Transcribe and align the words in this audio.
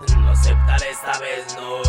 No 0.00 0.30
aceptaré 0.30 0.90
esta 0.90 1.18
vez, 1.20 1.56
no, 1.56 1.80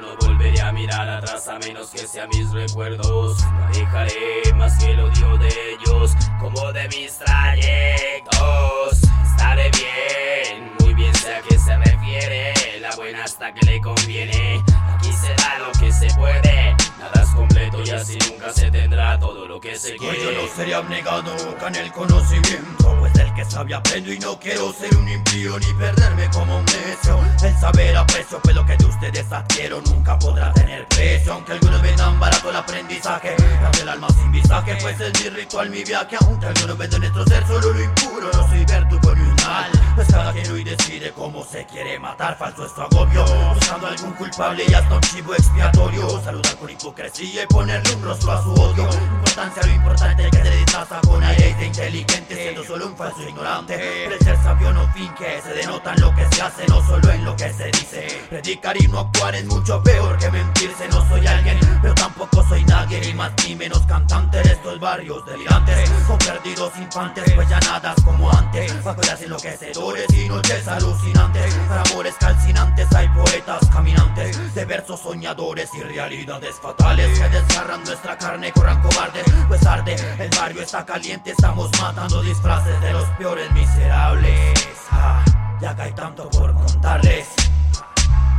no 0.00 0.16
volveré 0.20 0.60
a 0.60 0.72
mirar 0.72 1.08
atrás 1.08 1.46
a 1.46 1.58
menos 1.60 1.90
que 1.90 1.98
sean 1.98 2.28
mis 2.30 2.50
recuerdos. 2.50 3.40
No 3.40 3.68
dejaré 3.72 4.52
más 4.56 4.76
que 4.78 4.90
el 4.90 5.00
odio 5.00 5.38
de 5.38 5.48
ellos, 5.74 6.12
como 6.40 6.72
de 6.72 6.88
mis 6.88 7.18
trayectos. 7.18 9.02
Estaré 9.30 9.70
bien, 9.70 10.72
muy 10.80 10.94
bien 10.94 11.14
sé 11.14 11.36
a 11.36 11.42
qué 11.42 11.56
se 11.56 11.76
refiere, 11.76 12.52
la 12.80 12.96
buena 12.96 13.22
hasta 13.24 13.54
que 13.54 13.64
le 13.64 13.80
conviene. 13.80 14.62
Aquí 14.96 15.12
se 15.12 15.32
da 15.34 15.58
lo 15.60 15.70
que 15.78 15.92
se 15.92 16.08
puede, 16.16 16.74
nada 16.98 17.22
es 17.22 17.30
completo 17.30 17.80
y 17.84 17.90
así 17.90 18.18
nunca 18.28 18.52
se 18.52 18.70
tendrá 18.72 19.18
todo 19.20 19.46
lo 19.46 19.60
que 19.60 19.76
se 19.76 19.94
Pues 19.94 20.00
quiere. 20.18 20.34
yo 20.34 20.42
no 20.42 20.48
seré 20.48 20.74
abnegado 20.74 21.32
nunca 21.44 21.68
en 21.68 21.76
el 21.76 21.92
conocimiento 21.92 22.91
Del 23.14 23.32
que 23.34 23.44
sabe 23.44 23.74
aprendo 23.74 24.12
y 24.12 24.18
no 24.18 24.38
quiero 24.38 24.72
ser 24.72 24.94
un 24.96 25.08
impío 25.08 25.58
Ni 25.58 25.72
perderme 25.74 26.28
como 26.30 26.58
un 26.58 26.64
necio. 26.64 27.18
El 27.42 27.58
saber 27.58 27.96
aprecio 27.96 28.40
pues 28.42 28.54
lo 28.54 28.64
que 28.64 28.76
de 28.76 28.84
ustedes 28.84 29.32
adquiero 29.32 29.80
Nunca 29.82 30.18
podrá 30.18 30.52
tener 30.52 30.86
precio. 30.88 31.34
Aunque 31.34 31.52
algunos 31.52 31.82
vendan 31.82 32.18
barato 32.18 32.50
el 32.50 32.56
aprendizaje 32.56 33.36
el 33.80 33.88
alma 33.88 34.08
sin 34.10 34.32
visaje 34.32 34.76
Pues 34.80 35.00
es 35.00 35.22
mi 35.22 35.30
ritual, 35.30 35.70
mi 35.70 35.82
viaje 35.84 36.16
Aunque 36.20 36.46
algunos 36.46 36.78
venden 36.78 37.00
nuestro 37.00 37.24
ser 37.26 37.46
solo 37.46 37.72
lo 37.72 37.82
impuro 37.82 38.30
No 38.32 38.48
soy 38.48 38.64
verdugo 38.64 39.14
ni 39.14 39.22
un 39.22 39.36
mal. 39.36 39.70
Pues 39.94 40.08
cada 40.08 40.32
quien 40.32 40.50
hoy 40.50 40.64
decide 40.64 41.12
cómo 41.12 41.44
se 41.44 41.66
quiere 41.66 41.98
matar 41.98 42.36
Falso 42.38 42.66
es 42.66 42.74
tu 42.74 42.82
agobio. 42.82 43.24
Buscando 43.54 43.86
algún 43.86 44.12
culpable 44.12 44.64
y 44.66 44.74
hasta 44.74 44.94
un 44.94 45.00
chivo 45.00 45.34
expiatorio. 45.34 46.22
Saludar 46.22 46.56
con 46.56 46.70
hipocresía 46.70 47.42
y 47.42 47.46
ponerle 47.46 47.94
un 47.94 48.02
rostro 48.02 48.32
a 48.32 48.42
su 48.42 48.52
odio 48.54 48.88
Importancia 49.32 49.62
lo 49.62 49.74
importante 49.74 50.30
que 50.30 50.42
se 50.42 50.56
disfraza 50.56 51.00
con 51.00 51.24
aire 51.24 51.54
de 51.54 51.66
inteligente 51.66 52.34
Siendo 52.34 52.64
solo 52.64 52.86
un 52.88 52.94
falso 52.94 53.26
ignorante. 53.26 53.78
Pero 53.78 54.14
el 54.14 54.20
ser 54.20 54.36
sabio 54.36 54.74
no 54.74 54.92
finge 54.92 55.40
Se 55.40 55.54
denota 55.54 55.94
en 55.94 56.02
lo 56.02 56.14
que 56.14 56.26
se 56.30 56.42
hace, 56.42 56.66
no 56.68 56.86
solo 56.86 57.10
en 57.10 57.24
lo 57.24 57.34
que 57.34 57.50
se 57.50 57.64
dice. 57.68 58.08
Predicar 58.28 58.76
y 58.76 58.86
no 58.88 59.00
actuar 59.00 59.34
es 59.34 59.46
mucho 59.46 59.82
peor 59.82 60.18
que 60.18 60.30
mentirse 60.30 60.86
No 60.88 61.08
soy 61.08 61.26
alguien, 61.26 61.58
pero 61.80 61.94
tampoco 61.94 62.46
soy 62.46 62.62
nadie 62.66 63.00
Ni 63.00 63.14
más 63.14 63.32
ni 63.46 63.56
menos 63.56 63.80
cantante 63.86 64.36
de 64.42 64.52
estos 64.52 64.78
barrios 64.78 65.24
delirantes. 65.24 65.88
Con 66.06 66.18
perdidos 66.18 66.76
infantes, 66.76 67.32
pues 67.34 67.48
ya 67.48 67.58
nada 67.60 67.94
es 67.96 68.04
como 68.04 68.30
antes. 68.30 68.84
Bajo 68.84 69.00
las 69.00 69.22
enloquecedores 69.22 70.12
y 70.12 70.28
noches 70.28 70.68
alucinantes. 70.68 71.54
Para 71.70 71.80
amores 71.90 72.14
calcinantes 72.20 72.94
hay 72.94 73.08
poetas 73.08 73.66
caminantes 73.72 74.54
De 74.54 74.64
versos 74.64 75.00
soñadores 75.00 75.70
y 75.74 75.82
realidades 75.82 76.56
fatales 76.60 77.18
Que 77.18 77.28
desgarran 77.30 77.82
nuestra 77.84 78.18
carne, 78.18 78.52
corran 78.52 78.82
cobardes 78.82 79.21
Pues 79.48 79.66
arde, 79.66 79.96
el 80.18 80.30
barrio 80.30 80.62
está 80.62 80.84
caliente 80.84 81.30
Estamos 81.32 81.70
matando 81.80 82.22
disfraces 82.22 82.80
de 82.80 82.92
los 82.92 83.04
peores 83.18 83.50
miserables 83.52 84.58
Ah, 84.90 85.24
Ya 85.60 85.74
que 85.74 85.82
hay 85.82 85.92
tanto 85.92 86.28
por 86.30 86.52
contarles 86.54 87.28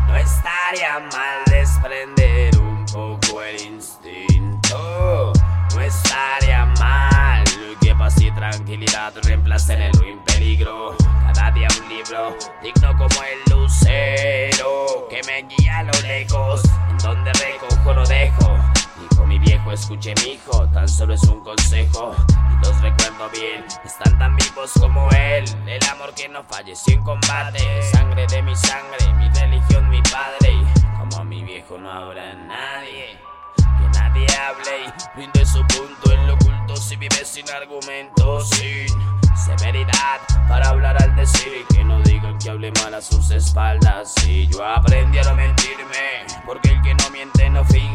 No 0.07 0.15
estaría 0.15 0.99
mal 1.11 1.43
desprender 1.47 2.57
un 2.59 2.85
poco 2.85 3.41
el 3.41 3.59
instinto. 3.61 5.33
No 5.75 5.81
estaría 5.81 6.65
mal 6.79 7.43
que 7.81 7.95
paz 7.95 8.21
y 8.21 8.31
tranquilidad 8.31 9.13
reemplacen 9.23 9.81
el 9.81 9.93
ruin 9.93 10.19
peligro. 10.19 10.95
Cada 11.33 11.51
día 11.51 11.67
un 11.81 11.89
libro 11.89 12.35
digno 12.61 12.95
como 12.97 13.23
el 13.23 13.51
lucero 13.51 15.07
que 15.09 15.21
me 15.25 15.47
guía 15.55 15.79
a 15.79 15.83
lo 15.83 16.01
lejos. 16.01 16.61
En 16.91 16.97
donde 16.99 17.31
recojo 17.33 17.93
lo 17.93 18.05
dejo. 18.05 18.57
Mi 19.33 19.39
viejo, 19.39 19.71
escuche 19.71 20.13
mi 20.21 20.33
hijo, 20.33 20.69
tan 20.69 20.87
solo 20.87 21.15
es 21.15 21.23
un 21.23 21.39
consejo. 21.43 22.15
Y 22.29 22.65
los 22.67 22.79
recuerdo 22.81 23.31
bien, 23.31 23.65
están 23.83 24.19
tan 24.19 24.35
vivos 24.35 24.71
como 24.79 25.09
él. 25.09 25.43
El 25.65 25.83
amor 25.89 26.13
que 26.13 26.29
no 26.29 26.43
falleció 26.43 26.93
en 26.93 27.03
combate. 27.03 27.81
Sangre 27.91 28.27
de 28.27 28.43
mi 28.43 28.55
sangre, 28.55 29.11
mi 29.15 29.27
religión, 29.29 29.89
mi 29.89 30.03
padre. 30.03 30.51
Y 30.51 30.99
como 30.99 31.23
mi 31.23 31.43
viejo 31.43 31.79
no 31.79 31.91
habrá 31.91 32.35
nadie. 32.35 33.17
Que 33.57 33.99
nadie 33.99 34.27
hable 34.37 34.85
y 34.85 35.17
brinde 35.17 35.45
su 35.47 35.65
punto 35.65 36.11
en 36.11 36.27
lo 36.27 36.35
oculto 36.35 36.75
si 36.75 36.95
vive 36.95 37.25
sin 37.25 37.49
argumentos, 37.49 38.49
sin 38.49 38.87
severidad 39.35 40.21
para 40.47 40.69
hablar 40.69 41.01
al 41.01 41.15
decir 41.15 41.51
y 41.59 41.73
que 41.73 41.83
no 41.83 41.99
digan 42.03 42.37
que 42.37 42.51
hable 42.51 42.71
mal 42.83 42.93
a 42.93 43.01
sus 43.01 43.31
espaldas. 43.31 44.13
Y 44.27 44.47
yo 44.47 44.63
aprendí 44.63 45.17
a 45.17 45.23
no 45.23 45.33
mentirme, 45.33 46.27
porque 46.45 46.69
el 46.69 46.81
que 46.83 46.93
no 46.93 47.09
miente 47.09 47.49
no 47.49 47.65
finge, 47.65 47.92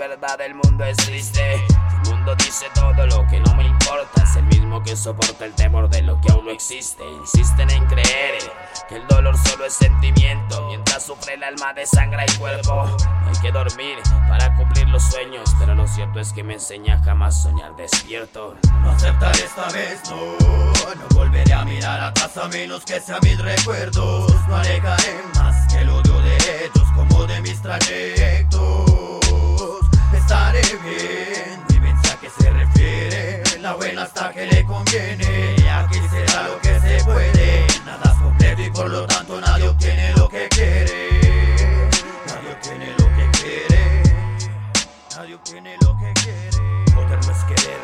verdad, 0.00 0.40
el 0.40 0.54
mundo 0.54 0.82
es 0.84 0.96
triste. 0.96 1.56
El 2.04 2.10
mundo 2.10 2.34
dice 2.36 2.64
todo 2.74 3.06
lo 3.06 3.26
que 3.28 3.38
no 3.38 3.54
me 3.54 3.66
importa, 3.66 4.22
es 4.22 4.34
el 4.36 4.44
mismo 4.44 4.82
que 4.82 4.96
soporta 4.96 5.44
el 5.44 5.52
temor 5.52 5.90
de 5.90 6.00
lo 6.00 6.18
que 6.22 6.32
aún 6.32 6.46
no 6.46 6.50
existe. 6.50 7.04
Insisten 7.06 7.68
en 7.68 7.84
creer 7.84 8.38
que 8.88 8.96
el 8.96 9.06
dolor 9.08 9.36
solo 9.36 9.66
es 9.66 9.74
sentimiento, 9.74 10.66
mientras 10.68 11.04
sufre 11.04 11.34
el 11.34 11.44
alma 11.44 11.74
de 11.74 11.86
sangre 11.86 12.24
y 12.26 12.38
cuerpo. 12.38 12.86
No 12.98 13.28
hay 13.28 13.36
que 13.42 13.52
dormir 13.52 13.98
para 14.26 14.56
cumplir 14.56 14.88
los 14.88 15.02
sueños, 15.02 15.54
pero 15.58 15.74
lo 15.74 15.86
cierto 15.86 16.18
es 16.18 16.32
que 16.32 16.42
me 16.42 16.54
enseña 16.54 16.98
jamás 17.04 17.42
soñar 17.42 17.76
despierto. 17.76 18.56
No 18.82 18.90
aceptaré 18.92 19.44
esta 19.44 19.68
vez, 19.70 20.00
no 20.08 20.16
No 20.94 21.08
volveré 21.14 21.52
a 21.52 21.62
mirar 21.64 22.00
atrás 22.00 22.38
a 22.38 22.48
menos 22.48 22.86
que 22.86 22.98
sean 23.00 23.20
mis 23.22 23.38
recuerdos 23.38 24.34
No 24.48 24.56
alejaré 24.56 25.22
más 25.34 25.72
que 25.72 25.80
el 25.80 25.90
odio 25.90 26.18
de 26.20 26.36
ellos 26.36 26.88
como 26.96 27.26
de 27.26 27.40
mis 27.42 27.60
trayectos 27.60 28.89
tiene 45.44 45.76
lo 45.82 45.96
que 45.98 46.12
quiere. 46.22 46.84
Poder 46.94 47.24
no 47.24 47.32
es 47.32 47.44
querer, 47.44 47.80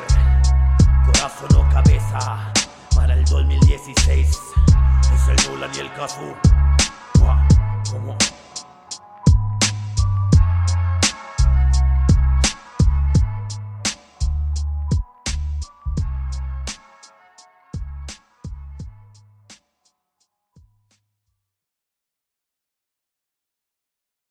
corazón 1.07 1.57
o 1.57 1.69
cabeza. 1.71 2.53
Para 2.95 3.15
el 3.15 3.25
2016 3.25 4.29
es 4.29 5.29
el 5.29 5.51
Nolan 5.51 5.71
y 5.75 5.81
el 5.81 5.93
Casu. 5.95 6.35
Como 7.91 8.17